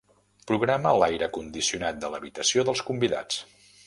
[0.51, 3.39] Programa l'aire condicionat de l'habitació dels convidats.